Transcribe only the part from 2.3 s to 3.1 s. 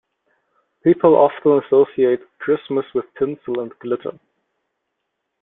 Christmas with